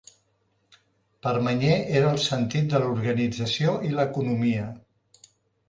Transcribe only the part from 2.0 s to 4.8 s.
el sentit de l'organització i l'economia.